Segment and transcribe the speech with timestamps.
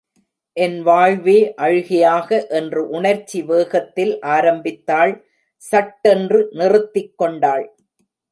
[0.57, 2.29] என் வாழ்வே அழுகையாக...
[2.49, 5.13] என்று உணர்ச்சி வேகத்தில் ஆரம்பித்தாள்
[5.61, 7.65] சட்டென்று நிறுத்திக்கொண்டாள்.